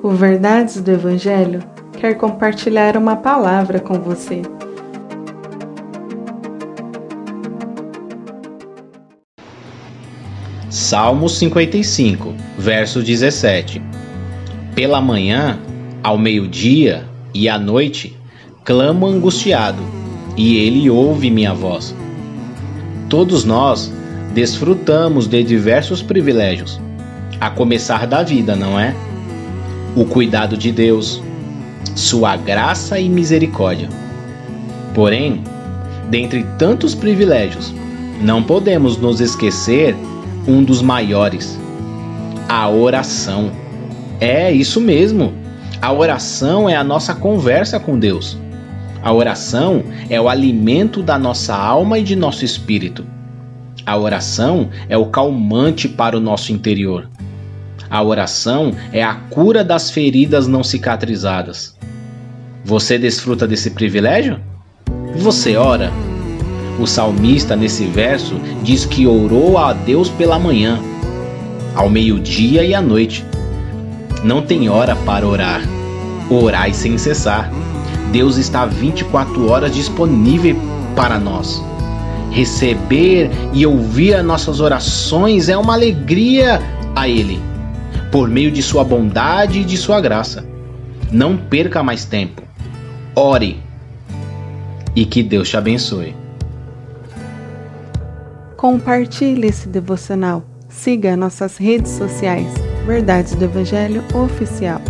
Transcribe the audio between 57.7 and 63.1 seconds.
A oração é a cura das feridas não cicatrizadas. Você